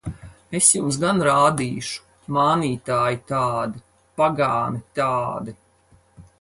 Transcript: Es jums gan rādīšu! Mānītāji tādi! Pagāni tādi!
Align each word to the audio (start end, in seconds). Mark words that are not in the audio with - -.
Es 0.59 0.69
jums 0.75 0.95
gan 1.03 1.19
rādīšu! 1.27 2.01
Mānītāji 2.37 3.21
tādi! 3.33 3.85
Pagāni 4.23 4.85
tādi! 5.01 5.59